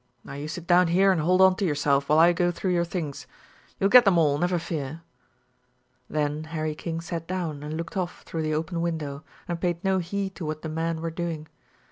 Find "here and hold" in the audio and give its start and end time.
0.87-1.41